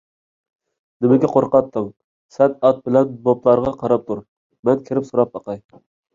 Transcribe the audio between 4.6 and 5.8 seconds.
مەن كىرىپ سوراپ باقاي.